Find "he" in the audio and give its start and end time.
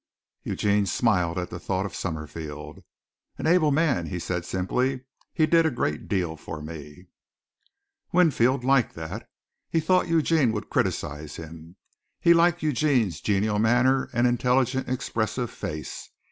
4.07-4.17, 5.31-5.45, 9.69-9.79, 12.19-12.33